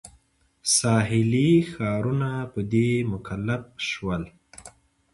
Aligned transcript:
ساحلي 0.77 1.51
ښارونه 1.71 2.29
په 2.51 2.59
دې 2.71 2.89
مکلف 3.11 3.63
شول. 3.89 4.23